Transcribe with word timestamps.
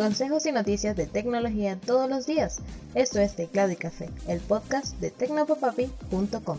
consejos 0.00 0.46
y 0.46 0.52
noticias 0.52 0.96
de 0.96 1.04
tecnología 1.04 1.76
todos 1.76 2.08
los 2.08 2.24
días. 2.24 2.60
Esto 2.94 3.20
es 3.20 3.36
Teclado 3.36 3.70
y 3.70 3.76
Café, 3.76 4.08
el 4.28 4.40
podcast 4.40 4.98
de 4.98 5.10
tecnopopapi.com. 5.10 6.56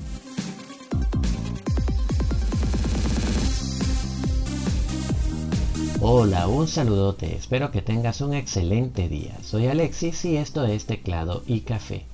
Hola, 6.02 6.48
un 6.48 6.68
saludote, 6.68 7.36
espero 7.36 7.72
que 7.72 7.82
tengas 7.82 8.22
un 8.22 8.36
excelente 8.36 9.10
día. 9.10 9.36
Soy 9.42 9.66
Alexis 9.66 10.24
y 10.26 10.38
esto 10.38 10.64
es 10.66 10.86
Teclado 10.86 11.42
y 11.48 11.62
Café. 11.62 12.06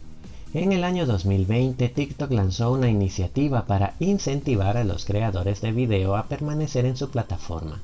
En 0.54 0.72
el 0.72 0.86
año 0.86 1.06
2020, 1.06 1.90
TikTok 1.90 2.32
lanzó 2.32 2.72
una 2.72 2.90
iniciativa 2.90 3.66
para 3.66 3.96
incentivar 4.00 4.78
a 4.78 4.86
los 4.86 5.04
creadores 5.04 5.60
de 5.60 5.74
video 5.74 6.16
a 6.16 6.28
permanecer 6.28 6.86
en 6.86 6.96
su 6.96 7.10
plataforma. 7.10 7.82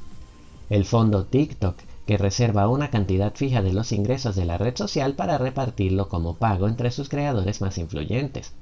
El 0.69 0.85
fondo 0.85 1.25
TikTok, 1.25 1.75
que 2.05 2.17
reserva 2.17 2.67
una 2.67 2.89
cantidad 2.89 3.33
fija 3.33 3.61
de 3.61 3.73
los 3.73 3.91
ingresos 3.91 4.35
de 4.35 4.45
la 4.45 4.57
red 4.57 4.75
social 4.75 5.15
para 5.15 5.37
repartirlo 5.37 6.09
como 6.09 6.35
pago 6.35 6.67
entre 6.67 6.91
sus 6.91 7.09
creadores 7.09 7.61
más 7.61 7.77
influyentes. 7.77 8.53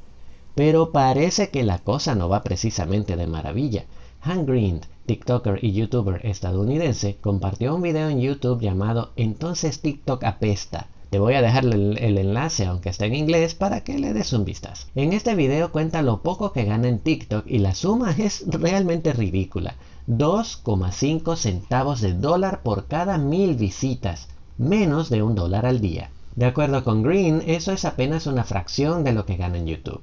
Pero 0.56 0.92
parece 0.92 1.50
que 1.50 1.64
la 1.64 1.80
cosa 1.80 2.16
no 2.16 2.30
va 2.30 2.44
precisamente 2.44 3.16
de 3.16 3.28
maravilla. 3.28 3.86
Han 4.22 4.46
Green, 4.46 4.82
TikToker 5.06 5.64
y 5.64 5.72
YouTuber 5.72 6.26
estadounidense, 6.26 7.18
compartió 7.22 7.76
un 7.76 7.82
video 7.82 8.10
en 8.10 8.22
YouTube 8.22 8.62
llamado 8.62 9.12
Entonces 9.16 9.82
TikTok 9.82 10.24
apesta, 10.24 10.88
te 11.12 11.20
voy 11.20 11.34
a 11.34 11.42
dejar 11.42 11.66
el, 11.66 11.98
enlace, 11.98 12.66
aunque 12.66 12.88
está 12.88 13.06
en 13.06 13.16
inglés, 13.16 13.54
para 13.54 13.84
que 13.84 14.00
le 14.00 14.14
des 14.14 14.32
un 14.32 14.46
vistazo. 14.46 14.88
En 14.96 15.12
este 15.12 15.36
video 15.36 15.74
cuenta 15.74 16.02
lo 16.02 16.22
poco 16.22 16.54
que 16.54 16.64
gana 16.64 16.88
en 16.88 17.00
TikTok 17.00 17.46
y 17.48 17.58
la 17.58 17.76
suma 17.76 18.16
es 18.18 18.46
realmente 18.48 19.12
ridícula. 19.12 19.76
2,5 20.08 21.36
centavos 21.36 22.02
de 22.02 22.14
dólar 22.14 22.62
por 22.64 22.88
cada 22.88 23.18
mil 23.18 23.56
visitas, 23.56 24.28
menos 24.58 25.10
de 25.10 25.22
un 25.22 25.36
dólar 25.36 25.66
al 25.66 25.80
día. 25.80 26.10
De 26.36 26.46
acuerdo 26.46 26.84
con 26.84 27.04
Green, 27.04 27.44
eso 27.46 27.72
es 27.72 27.86
apenas 27.86 28.26
una 28.26 28.44
fracción 28.44 29.04
de 29.04 29.12
lo 29.12 29.26
que 29.26 29.38
gana 29.38 29.58
en 29.58 29.68
YouTube. 29.68 30.02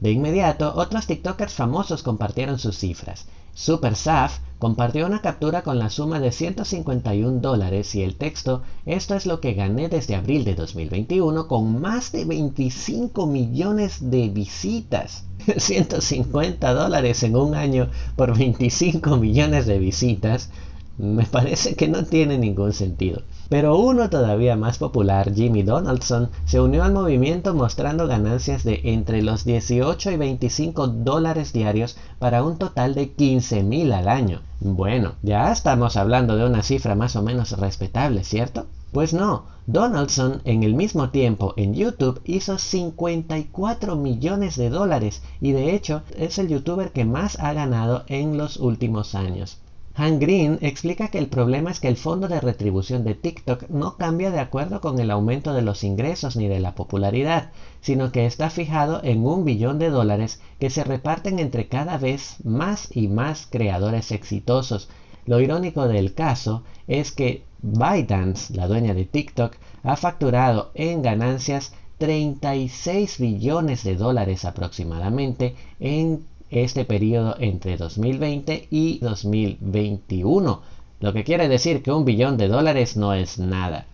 De 0.00 0.10
inmediato, 0.10 0.72
otros 0.76 1.06
TikTokers 1.06 1.52
famosos 1.52 2.02
compartieron 2.02 2.58
sus 2.58 2.78
cifras. 2.78 3.26
Super 3.54 3.94
Saf 3.94 4.40
compartió 4.58 5.06
una 5.06 5.20
captura 5.20 5.62
con 5.62 5.78
la 5.78 5.88
suma 5.88 6.18
de 6.18 6.32
151 6.32 7.40
dólares 7.40 7.94
y 7.94 8.02
el 8.02 8.16
texto, 8.16 8.62
esto 8.84 9.14
es 9.14 9.26
lo 9.26 9.40
que 9.40 9.54
gané 9.54 9.88
desde 9.88 10.16
abril 10.16 10.44
de 10.44 10.56
2021 10.56 11.46
con 11.46 11.80
más 11.80 12.10
de 12.10 12.24
25 12.24 13.26
millones 13.26 14.10
de 14.10 14.28
visitas. 14.28 15.24
150 15.56 16.74
dólares 16.74 17.22
en 17.22 17.36
un 17.36 17.54
año 17.54 17.90
por 18.16 18.36
25 18.36 19.16
millones 19.18 19.66
de 19.66 19.78
visitas 19.78 20.50
me 20.98 21.24
parece 21.24 21.74
que 21.74 21.88
no 21.88 22.04
tiene 22.04 22.38
ningún 22.38 22.72
sentido. 22.72 23.22
Pero 23.54 23.78
uno 23.78 24.10
todavía 24.10 24.56
más 24.56 24.78
popular, 24.78 25.32
Jimmy 25.32 25.62
Donaldson, 25.62 26.28
se 26.44 26.60
unió 26.60 26.82
al 26.82 26.92
movimiento 26.92 27.54
mostrando 27.54 28.08
ganancias 28.08 28.64
de 28.64 28.80
entre 28.82 29.22
los 29.22 29.44
18 29.44 30.10
y 30.10 30.16
25 30.16 30.88
dólares 30.88 31.52
diarios 31.52 31.96
para 32.18 32.42
un 32.42 32.58
total 32.58 32.96
de 32.96 33.12
15 33.12 33.62
mil 33.62 33.92
al 33.92 34.08
año. 34.08 34.40
Bueno, 34.58 35.12
ya 35.22 35.52
estamos 35.52 35.96
hablando 35.96 36.34
de 36.34 36.46
una 36.46 36.64
cifra 36.64 36.96
más 36.96 37.14
o 37.14 37.22
menos 37.22 37.52
respetable, 37.52 38.24
¿cierto? 38.24 38.66
Pues 38.90 39.14
no, 39.14 39.44
Donaldson 39.68 40.42
en 40.44 40.64
el 40.64 40.74
mismo 40.74 41.10
tiempo 41.10 41.54
en 41.56 41.74
YouTube 41.74 42.20
hizo 42.24 42.58
54 42.58 43.94
millones 43.94 44.56
de 44.56 44.68
dólares 44.68 45.22
y 45.40 45.52
de 45.52 45.76
hecho 45.76 46.02
es 46.18 46.38
el 46.38 46.48
youtuber 46.48 46.90
que 46.90 47.04
más 47.04 47.38
ha 47.38 47.52
ganado 47.52 48.02
en 48.08 48.36
los 48.36 48.56
últimos 48.56 49.14
años. 49.14 49.58
Han 49.96 50.18
Green 50.18 50.58
explica 50.60 51.06
que 51.06 51.18
el 51.18 51.28
problema 51.28 51.70
es 51.70 51.78
que 51.78 51.86
el 51.86 51.96
fondo 51.96 52.26
de 52.26 52.40
retribución 52.40 53.04
de 53.04 53.14
TikTok 53.14 53.68
no 53.68 53.96
cambia 53.96 54.32
de 54.32 54.40
acuerdo 54.40 54.80
con 54.80 54.98
el 54.98 55.08
aumento 55.12 55.54
de 55.54 55.62
los 55.62 55.84
ingresos 55.84 56.34
ni 56.34 56.48
de 56.48 56.58
la 56.58 56.74
popularidad, 56.74 57.52
sino 57.80 58.10
que 58.10 58.26
está 58.26 58.50
fijado 58.50 59.00
en 59.04 59.24
un 59.24 59.44
billón 59.44 59.78
de 59.78 59.90
dólares 59.90 60.40
que 60.58 60.68
se 60.68 60.82
reparten 60.82 61.38
entre 61.38 61.68
cada 61.68 61.96
vez 61.96 62.38
más 62.42 62.88
y 62.90 63.06
más 63.06 63.46
creadores 63.48 64.10
exitosos. 64.10 64.88
Lo 65.26 65.40
irónico 65.40 65.86
del 65.86 66.12
caso 66.12 66.64
es 66.88 67.12
que 67.12 67.44
ByteDance, 67.62 68.52
la 68.52 68.66
dueña 68.66 68.94
de 68.94 69.04
TikTok, 69.04 69.54
ha 69.84 69.94
facturado 69.96 70.72
en 70.74 71.02
ganancias 71.02 71.72
36 71.98 73.20
billones 73.20 73.84
de 73.84 73.94
dólares 73.94 74.44
aproximadamente 74.44 75.54
en 75.78 76.26
este 76.50 76.84
periodo 76.84 77.36
entre 77.38 77.76
2020 77.76 78.68
y 78.70 78.98
2021, 78.98 80.62
lo 81.00 81.12
que 81.12 81.24
quiere 81.24 81.48
decir 81.48 81.82
que 81.82 81.92
un 81.92 82.04
billón 82.04 82.36
de 82.36 82.48
dólares 82.48 82.96
no 82.96 83.14
es 83.14 83.38
nada. 83.38 83.86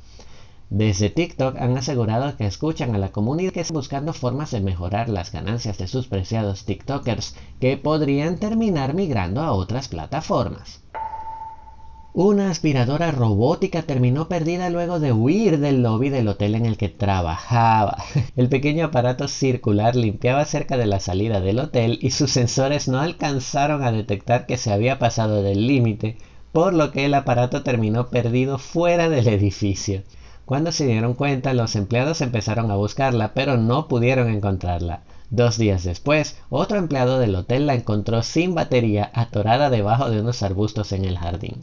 Desde 0.71 1.11
TikTok 1.11 1.57
han 1.57 1.77
asegurado 1.77 2.37
que 2.37 2.47
escuchan 2.47 2.95
a 2.95 2.99
la 2.99 3.11
comunidad 3.11 3.53
que 3.53 3.61
está 3.61 3.75
buscando 3.75 4.13
formas 4.13 4.53
de 4.53 4.61
mejorar 4.61 5.09
las 5.09 5.33
ganancias 5.33 5.79
de 5.79 5.89
sus 5.89 6.07
preciados 6.07 6.65
TikTokers 6.65 7.35
que 7.61 7.77
podrían 7.77 8.39
terminar 8.39 8.95
migrando 8.95 9.41
a 9.41 9.53
otras 9.53 9.89
plataformas. 9.89 10.80
Una 12.13 12.51
aspiradora 12.51 13.13
robótica 13.13 13.83
terminó 13.83 14.27
perdida 14.27 14.69
luego 14.69 14.99
de 14.99 15.13
huir 15.13 15.61
del 15.61 15.81
lobby 15.81 16.09
del 16.09 16.27
hotel 16.27 16.57
en 16.57 16.67
el 16.67 16.77
que 16.77 16.89
trabajaba. 16.89 17.99
El 18.37 18.49
pequeño 18.49 18.87
aparato 18.87 19.29
circular 19.29 19.95
limpiaba 19.95 20.45
cerca 20.45 20.77
de 20.77 20.87
la 20.87 20.99
salida 20.99 21.41
del 21.41 21.61
hotel 21.61 22.01
y 22.03 22.11
sus 22.11 22.33
sensores 22.33 22.89
no 22.89 22.99
alcanzaron 22.99 23.85
a 23.85 23.93
detectar 23.93 24.47
que 24.47 24.57
se 24.57 24.73
había 24.73 24.99
pasado 24.99 25.45
del 25.45 25.69
límite, 25.69 26.19
por 26.51 26.75
lo 26.75 26.91
que 26.91 27.05
el 27.05 27.15
aparato 27.15 27.63
terminó 27.63 28.09
perdido 28.09 28.59
fuera 28.59 29.09
del 29.09 29.29
edificio. 29.29 30.03
Cuando 30.45 30.73
se 30.73 30.87
dieron 30.87 31.15
cuenta, 31.15 31.55
los 31.55 31.77
empleados 31.77 32.23
empezaron 32.23 32.73
a 32.73 32.77
buscarla, 32.77 33.35
pero 33.35 33.57
no 33.57 33.87
pudieron 33.87 34.29
encontrarla. 34.31 35.03
Dos 35.31 35.59
días 35.59 35.85
después, 35.85 36.39
otro 36.49 36.77
empleado 36.77 37.21
del 37.21 37.37
hotel 37.37 37.69
la 37.69 37.75
encontró 37.75 38.25
sin 38.25 38.57
batería 38.57 39.13
atorada 39.15 39.71
debajo 39.71 40.11
de 40.11 40.21
unos 40.21 40.43
arbustos 40.43 40.91
en 40.91 41.05
el 41.05 41.17
jardín. 41.17 41.63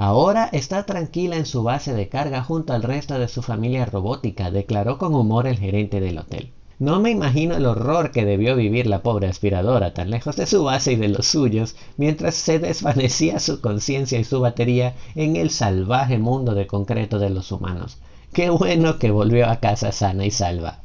Ahora 0.00 0.48
está 0.52 0.84
tranquila 0.84 1.36
en 1.36 1.44
su 1.44 1.64
base 1.64 1.92
de 1.92 2.08
carga 2.08 2.44
junto 2.44 2.72
al 2.72 2.84
resto 2.84 3.18
de 3.18 3.26
su 3.26 3.42
familia 3.42 3.84
robótica, 3.84 4.52
declaró 4.52 4.96
con 4.96 5.12
humor 5.12 5.48
el 5.48 5.58
gerente 5.58 6.00
del 6.00 6.18
hotel. 6.18 6.52
No 6.78 7.00
me 7.00 7.10
imagino 7.10 7.56
el 7.56 7.66
horror 7.66 8.12
que 8.12 8.24
debió 8.24 8.54
vivir 8.54 8.86
la 8.86 9.02
pobre 9.02 9.26
aspiradora 9.26 9.94
tan 9.94 10.10
lejos 10.10 10.36
de 10.36 10.46
su 10.46 10.62
base 10.62 10.92
y 10.92 10.96
de 10.96 11.08
los 11.08 11.26
suyos, 11.26 11.74
mientras 11.96 12.36
se 12.36 12.60
desvanecía 12.60 13.40
su 13.40 13.60
conciencia 13.60 14.20
y 14.20 14.24
su 14.24 14.40
batería 14.40 14.94
en 15.16 15.34
el 15.34 15.50
salvaje 15.50 16.18
mundo 16.18 16.54
de 16.54 16.68
concreto 16.68 17.18
de 17.18 17.30
los 17.30 17.50
humanos. 17.50 17.98
Qué 18.32 18.50
bueno 18.50 19.00
que 19.00 19.10
volvió 19.10 19.48
a 19.48 19.56
casa 19.56 19.90
sana 19.90 20.24
y 20.24 20.30
salva. 20.30 20.78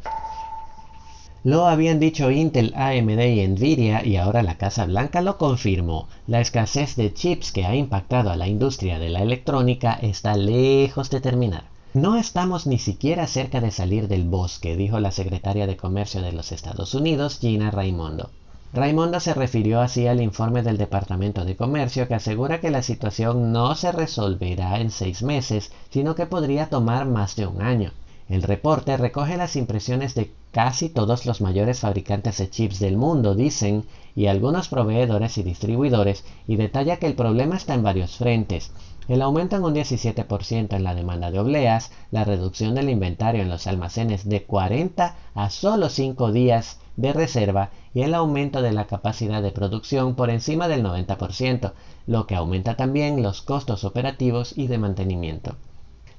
Lo 1.45 1.67
habían 1.67 1.99
dicho 1.99 2.31
Intel, 2.31 2.73
AMD 2.73 3.19
y 3.19 3.45
Nvidia 3.45 4.05
y 4.05 4.15
ahora 4.15 4.43
la 4.43 4.55
Casa 4.55 4.85
Blanca 4.85 5.21
lo 5.21 5.37
confirmó. 5.37 6.07
La 6.25 6.39
escasez 6.39 6.95
de 6.95 7.13
chips 7.13 7.51
que 7.51 7.65
ha 7.65 7.75
impactado 7.75 8.31
a 8.31 8.37
la 8.37 8.47
industria 8.47 8.97
de 8.97 9.09
la 9.09 9.21
electrónica 9.21 9.91
está 10.01 10.37
lejos 10.37 11.09
de 11.09 11.19
terminar. 11.19 11.65
No 11.93 12.15
estamos 12.15 12.65
ni 12.65 12.79
siquiera 12.79 13.27
cerca 13.27 13.59
de 13.59 13.71
salir 13.71 14.07
del 14.07 14.23
bosque, 14.23 14.77
dijo 14.77 15.01
la 15.01 15.11
secretaria 15.11 15.67
de 15.67 15.75
Comercio 15.75 16.21
de 16.21 16.31
los 16.31 16.53
Estados 16.53 16.95
Unidos, 16.95 17.39
Gina 17.39 17.71
Raimondo. 17.71 18.29
Raimondo 18.71 19.19
se 19.19 19.33
refirió 19.33 19.81
así 19.81 20.07
al 20.07 20.21
informe 20.21 20.63
del 20.63 20.77
Departamento 20.77 21.43
de 21.43 21.57
Comercio 21.57 22.07
que 22.07 22.15
asegura 22.15 22.61
que 22.61 22.71
la 22.71 22.81
situación 22.81 23.51
no 23.51 23.75
se 23.75 23.91
resolverá 23.91 24.79
en 24.79 24.91
seis 24.91 25.21
meses, 25.21 25.73
sino 25.89 26.15
que 26.15 26.25
podría 26.25 26.69
tomar 26.69 27.05
más 27.05 27.35
de 27.35 27.47
un 27.47 27.61
año. 27.61 27.91
El 28.33 28.41
reporte 28.41 28.97
recoge 28.97 29.37
las 29.37 29.55
impresiones 29.55 30.15
de 30.15 30.31
casi 30.49 30.89
todos 30.89 31.27
los 31.27 31.39
mayores 31.39 31.81
fabricantes 31.81 32.39
de 32.39 32.49
chips 32.49 32.79
del 32.79 32.97
mundo, 32.97 33.35
dicen, 33.35 33.85
y 34.15 34.25
algunos 34.25 34.69
proveedores 34.69 35.37
y 35.37 35.43
distribuidores, 35.43 36.25
y 36.47 36.55
detalla 36.55 36.97
que 36.97 37.05
el 37.05 37.13
problema 37.13 37.57
está 37.57 37.75
en 37.75 37.83
varios 37.83 38.17
frentes. 38.17 38.71
El 39.07 39.21
aumento 39.21 39.55
en 39.55 39.63
un 39.63 39.75
17% 39.75 40.75
en 40.75 40.83
la 40.83 40.95
demanda 40.95 41.29
de 41.29 41.37
obleas, 41.37 41.91
la 42.09 42.23
reducción 42.23 42.73
del 42.73 42.89
inventario 42.89 43.43
en 43.43 43.49
los 43.49 43.67
almacenes 43.67 44.27
de 44.27 44.41
40 44.41 45.15
a 45.35 45.49
solo 45.51 45.87
5 45.87 46.31
días 46.31 46.79
de 46.97 47.13
reserva 47.13 47.69
y 47.93 48.01
el 48.01 48.15
aumento 48.15 48.63
de 48.63 48.71
la 48.71 48.85
capacidad 48.85 49.43
de 49.43 49.51
producción 49.51 50.15
por 50.15 50.31
encima 50.31 50.67
del 50.67 50.83
90%, 50.83 51.71
lo 52.07 52.25
que 52.25 52.33
aumenta 52.33 52.73
también 52.73 53.21
los 53.21 53.43
costos 53.43 53.83
operativos 53.83 54.57
y 54.57 54.65
de 54.65 54.79
mantenimiento. 54.79 55.55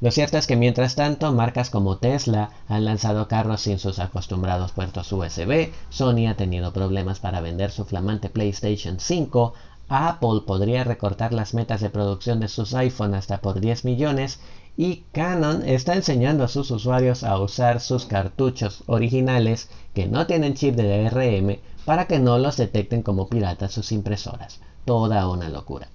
Lo 0.04 0.10
cierto 0.10 0.36
es 0.36 0.46
que 0.46 0.54
mientras 0.54 0.96
tanto, 0.96 1.32
marcas 1.32 1.70
como 1.70 1.96
Tesla 1.96 2.50
han 2.68 2.84
lanzado 2.84 3.26
carros 3.26 3.62
sin 3.62 3.78
sus 3.78 3.98
acostumbrados 3.98 4.72
puertos 4.72 5.10
USB, 5.10 5.70
Sony 5.88 6.28
ha 6.28 6.36
tenido 6.36 6.74
problemas 6.74 7.20
para 7.20 7.40
vender 7.40 7.70
su 7.70 7.86
flamante 7.86 8.28
PlayStation 8.28 9.00
5, 9.00 9.54
Apple 9.88 10.42
podría 10.46 10.84
recortar 10.84 11.32
las 11.32 11.54
metas 11.54 11.80
de 11.80 11.88
producción 11.88 12.38
de 12.38 12.48
sus 12.48 12.74
iPhone 12.74 13.14
hasta 13.14 13.40
por 13.40 13.60
10 13.60 13.86
millones 13.86 14.40
y 14.76 15.04
Canon 15.12 15.66
está 15.66 15.94
enseñando 15.94 16.44
a 16.44 16.48
sus 16.48 16.70
usuarios 16.70 17.24
a 17.24 17.38
usar 17.38 17.80
sus 17.80 18.04
cartuchos 18.04 18.82
originales 18.84 19.70
que 19.94 20.06
no 20.06 20.26
tienen 20.26 20.52
chip 20.52 20.74
de 20.74 21.08
DRM 21.08 21.60
para 21.86 22.06
que 22.06 22.18
no 22.18 22.38
los 22.38 22.58
detecten 22.58 23.00
como 23.02 23.30
piratas 23.30 23.72
sus 23.72 23.90
impresoras. 23.90 24.60
Toda 24.84 25.26
una 25.28 25.48
locura. 25.48 25.88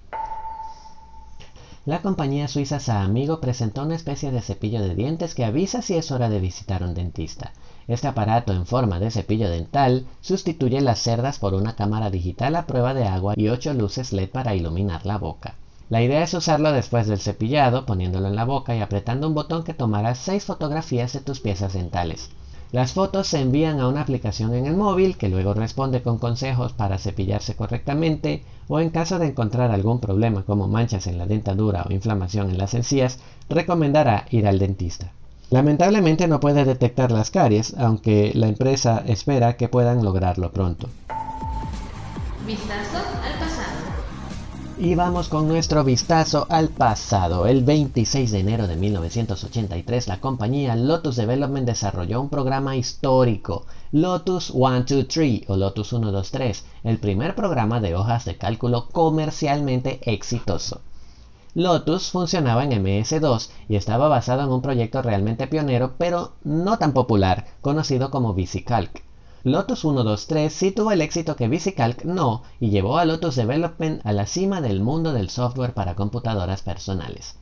La 1.86 2.02
compañía 2.02 2.46
suiza 2.46 2.78
Saamigo 2.78 3.40
presentó 3.40 3.82
una 3.82 3.94
especie 3.94 4.30
de 4.30 4.42
cepillo 4.42 4.82
de 4.82 4.94
dientes 4.94 5.34
que 5.34 5.46
avisa 5.46 5.80
si 5.80 5.96
es 5.96 6.10
hora 6.10 6.28
de 6.28 6.38
visitar 6.38 6.82
un 6.82 6.92
dentista. 6.92 7.52
Este 7.88 8.06
aparato 8.06 8.52
en 8.52 8.66
forma 8.66 9.00
de 9.00 9.10
cepillo 9.10 9.48
dental 9.48 10.04
sustituye 10.20 10.82
las 10.82 10.98
cerdas 10.98 11.38
por 11.38 11.54
una 11.54 11.76
cámara 11.76 12.10
digital 12.10 12.56
a 12.56 12.66
prueba 12.66 12.92
de 12.92 13.06
agua 13.06 13.32
y 13.34 13.48
8 13.48 13.72
luces 13.72 14.12
LED 14.12 14.28
para 14.28 14.54
iluminar 14.54 15.06
la 15.06 15.16
boca. 15.16 15.54
La 15.88 16.02
idea 16.02 16.22
es 16.22 16.34
usarlo 16.34 16.70
después 16.70 17.06
del 17.06 17.18
cepillado, 17.18 17.86
poniéndolo 17.86 18.28
en 18.28 18.36
la 18.36 18.44
boca 18.44 18.76
y 18.76 18.80
apretando 18.80 19.26
un 19.26 19.34
botón 19.34 19.64
que 19.64 19.74
tomará 19.74 20.14
6 20.14 20.44
fotografías 20.44 21.14
de 21.14 21.20
tus 21.20 21.40
piezas 21.40 21.72
dentales. 21.72 22.30
Las 22.72 22.92
fotos 22.92 23.26
se 23.26 23.40
envían 23.40 23.80
a 23.80 23.88
una 23.88 24.02
aplicación 24.02 24.54
en 24.54 24.64
el 24.64 24.76
móvil 24.76 25.16
que 25.16 25.28
luego 25.28 25.54
responde 25.54 26.02
con 26.02 26.18
consejos 26.18 26.72
para 26.72 26.98
cepillarse 26.98 27.56
correctamente 27.56 28.44
o 28.68 28.78
en 28.78 28.90
caso 28.90 29.18
de 29.18 29.26
encontrar 29.26 29.72
algún 29.72 29.98
problema 29.98 30.44
como 30.44 30.68
manchas 30.68 31.08
en 31.08 31.18
la 31.18 31.26
dentadura 31.26 31.84
o 31.88 31.92
inflamación 31.92 32.48
en 32.48 32.58
las 32.58 32.74
encías, 32.74 33.18
recomendará 33.48 34.26
ir 34.30 34.46
al 34.46 34.60
dentista. 34.60 35.10
Lamentablemente 35.50 36.28
no 36.28 36.38
puede 36.38 36.64
detectar 36.64 37.10
las 37.10 37.32
caries, 37.32 37.74
aunque 37.76 38.30
la 38.34 38.46
empresa 38.46 39.02
espera 39.04 39.56
que 39.56 39.68
puedan 39.68 40.04
lograrlo 40.04 40.52
pronto. 40.52 40.88
Vistazo 42.46 42.98
al. 42.98 43.59
Y 44.82 44.94
vamos 44.94 45.28
con 45.28 45.46
nuestro 45.46 45.84
vistazo 45.84 46.46
al 46.48 46.70
pasado. 46.70 47.46
El 47.46 47.64
26 47.64 48.32
de 48.32 48.38
enero 48.38 48.66
de 48.66 48.76
1983, 48.76 50.08
la 50.08 50.20
compañía 50.20 50.74
Lotus 50.74 51.16
Development 51.16 51.66
desarrolló 51.66 52.18
un 52.18 52.30
programa 52.30 52.76
histórico, 52.76 53.66
Lotus 53.92 54.46
123 54.46 55.50
o 55.50 55.58
Lotus 55.58 55.90
123, 55.90 56.64
el 56.84 56.96
primer 56.96 57.34
programa 57.34 57.78
de 57.78 57.94
hojas 57.94 58.24
de 58.24 58.38
cálculo 58.38 58.88
comercialmente 58.90 60.00
exitoso. 60.10 60.80
Lotus 61.52 62.10
funcionaba 62.10 62.64
en 62.64 62.82
MS2 62.82 63.50
y 63.68 63.76
estaba 63.76 64.08
basado 64.08 64.44
en 64.44 64.48
un 64.48 64.62
proyecto 64.62 65.02
realmente 65.02 65.46
pionero, 65.46 65.96
pero 65.98 66.32
no 66.42 66.78
tan 66.78 66.94
popular, 66.94 67.44
conocido 67.60 68.10
como 68.10 68.32
VisiCalc. 68.32 69.09
Lotus 69.42 69.80
123 69.80 70.52
sí 70.52 70.70
tuvo 70.70 70.92
el 70.92 71.00
éxito 71.00 71.34
que 71.34 71.48
VisiCalc 71.48 72.04
no 72.04 72.42
y 72.60 72.68
llevó 72.68 72.98
a 72.98 73.06
Lotus 73.06 73.36
Development 73.36 74.04
a 74.04 74.12
la 74.12 74.26
cima 74.26 74.60
del 74.60 74.82
mundo 74.82 75.14
del 75.14 75.30
software 75.30 75.72
para 75.72 75.94
computadoras 75.94 76.60
personales. 76.60 77.36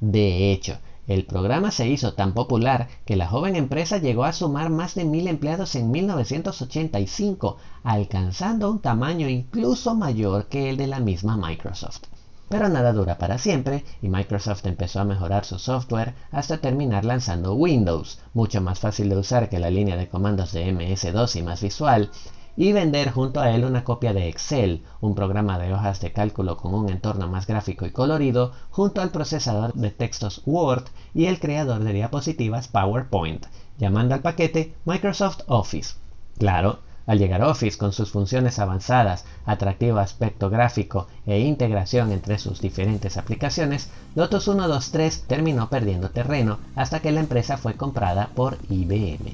De 0.00 0.50
hecho, 0.50 0.78
el 1.06 1.24
programa 1.26 1.70
se 1.70 1.88
hizo 1.88 2.14
tan 2.14 2.34
popular 2.34 2.88
que 3.04 3.14
la 3.14 3.28
joven 3.28 3.54
empresa 3.54 3.98
llegó 3.98 4.24
a 4.24 4.32
sumar 4.32 4.68
más 4.68 4.96
de 4.96 5.04
mil 5.04 5.28
empleados 5.28 5.76
en 5.76 5.92
1985, 5.92 7.56
alcanzando 7.84 8.68
un 8.68 8.80
tamaño 8.80 9.28
incluso 9.28 9.94
mayor 9.94 10.46
que 10.46 10.70
el 10.70 10.76
de 10.76 10.88
la 10.88 10.98
misma 10.98 11.36
Microsoft. 11.36 12.02
Pero 12.48 12.68
nada 12.68 12.92
dura 12.92 13.18
para 13.18 13.38
siempre 13.38 13.84
y 14.02 14.08
Microsoft 14.08 14.66
empezó 14.66 15.00
a 15.00 15.04
mejorar 15.04 15.44
su 15.44 15.58
software 15.58 16.14
hasta 16.30 16.58
terminar 16.58 17.04
lanzando 17.04 17.54
Windows, 17.54 18.20
mucho 18.34 18.60
más 18.60 18.78
fácil 18.78 19.08
de 19.08 19.16
usar 19.16 19.48
que 19.48 19.58
la 19.58 19.70
línea 19.70 19.96
de 19.96 20.08
comandos 20.08 20.52
de 20.52 20.66
MS2 20.72 21.36
y 21.36 21.42
más 21.42 21.62
visual, 21.62 22.10
y 22.56 22.72
vender 22.72 23.10
junto 23.10 23.40
a 23.40 23.50
él 23.50 23.64
una 23.64 23.82
copia 23.82 24.12
de 24.12 24.28
Excel, 24.28 24.82
un 25.00 25.14
programa 25.14 25.58
de 25.58 25.72
hojas 25.72 26.00
de 26.00 26.12
cálculo 26.12 26.56
con 26.56 26.74
un 26.74 26.88
entorno 26.88 27.28
más 27.28 27.46
gráfico 27.46 27.86
y 27.86 27.90
colorido, 27.90 28.52
junto 28.70 29.00
al 29.00 29.10
procesador 29.10 29.72
de 29.72 29.90
textos 29.90 30.42
Word 30.44 30.84
y 31.14 31.26
el 31.26 31.40
creador 31.40 31.82
de 31.82 31.92
diapositivas 31.92 32.68
PowerPoint, 32.68 33.46
llamando 33.78 34.14
al 34.14 34.20
paquete 34.20 34.74
Microsoft 34.84 35.40
Office. 35.46 35.94
Claro, 36.38 36.78
al 37.06 37.18
llegar 37.18 37.42
Office 37.42 37.76
con 37.76 37.92
sus 37.92 38.10
funciones 38.10 38.58
avanzadas, 38.58 39.24
atractivo 39.44 39.98
aspecto 39.98 40.50
gráfico 40.50 41.06
e 41.26 41.40
integración 41.40 42.12
entre 42.12 42.38
sus 42.38 42.60
diferentes 42.60 43.16
aplicaciones, 43.16 43.88
Lotus 44.14 44.44
123 44.44 45.24
terminó 45.26 45.68
perdiendo 45.68 46.10
terreno 46.10 46.58
hasta 46.76 47.00
que 47.00 47.12
la 47.12 47.20
empresa 47.20 47.56
fue 47.56 47.74
comprada 47.74 48.30
por 48.34 48.58
IBM. 48.70 49.32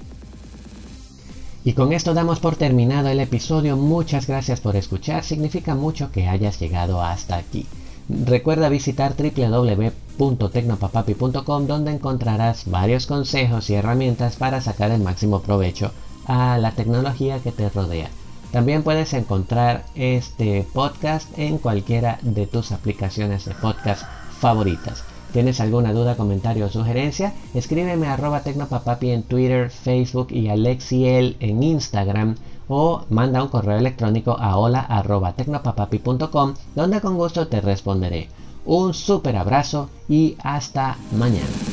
Y 1.62 1.75
con 1.75 1.93
esto 1.93 2.14
damos 2.14 2.40
por 2.40 2.56
terminado 2.56 3.08
el 3.08 3.20
episodio. 3.20 3.76
Muchas 3.76 4.26
gracias 4.26 4.61
por 4.61 4.76
escuchar. 4.76 5.25
Significa 5.25 5.75
mucho 5.75 6.11
que 6.11 6.26
hayas 6.26 6.58
llegado 6.58 7.02
hasta 7.02 7.37
aquí. 7.37 7.66
Recuerda 8.08 8.70
visitar 8.70 9.14
www.tecnopapapi.com 9.14 11.66
donde 11.66 11.93
encontrarás 11.93 12.62
varios 12.69 13.05
consejos 13.06 13.69
y 13.69 13.75
herramientas 13.75 14.37
para 14.37 14.62
sacar 14.62 14.90
el 14.90 15.02
máximo 15.02 15.43
provecho 15.43 15.93
a 16.30 16.58
la 16.58 16.70
tecnología 16.70 17.40
que 17.40 17.50
te 17.50 17.68
rodea. 17.68 18.08
También 18.52 18.84
puedes 18.84 19.12
encontrar 19.14 19.84
este 19.96 20.64
podcast 20.72 21.26
en 21.36 21.58
cualquiera 21.58 22.20
de 22.22 22.46
tus 22.46 22.70
aplicaciones 22.70 23.44
de 23.44 23.54
podcast 23.54 24.04
favoritas. 24.38 25.02
¿Tienes 25.32 25.60
alguna 25.60 25.92
duda, 25.92 26.16
comentario 26.16 26.66
o 26.66 26.68
sugerencia? 26.68 27.34
Escríbeme 27.52 28.06
arroba 28.06 28.42
tecnopapapi 28.42 29.10
en 29.10 29.24
Twitter, 29.24 29.70
Facebook 29.70 30.28
y 30.30 30.48
Alexiel 30.48 31.36
en 31.40 31.62
Instagram 31.64 32.36
o 32.68 33.04
manda 33.10 33.42
un 33.42 33.48
correo 33.48 33.78
electrónico 33.78 34.36
a 34.38 34.56
hola 34.56 34.80
arroba 34.80 35.32
tecnopapapi.com 35.32 36.54
donde 36.76 37.00
con 37.00 37.16
gusto 37.16 37.48
te 37.48 37.60
responderé. 37.60 38.28
Un 38.64 38.94
super 38.94 39.36
abrazo 39.36 39.90
y 40.08 40.36
hasta 40.44 40.96
mañana. 41.12 41.69